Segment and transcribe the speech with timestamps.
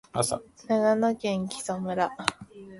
[0.67, 2.09] 長野県木祖村